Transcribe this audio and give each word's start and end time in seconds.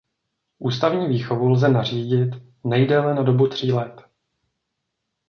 Ústavní 0.59 1.07
výchovu 1.07 1.49
lze 1.49 1.69
nařídit 1.69 2.29
nejdéle 2.63 3.15
na 3.15 3.23
dobu 3.23 3.47
tří 3.47 3.71
let. 3.71 4.01